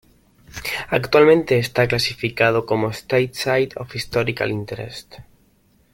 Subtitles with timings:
[0.89, 5.17] Actualmente está clasificado como "State Site of Historical Interest".